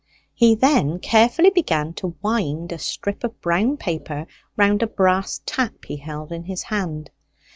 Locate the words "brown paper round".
3.39-4.81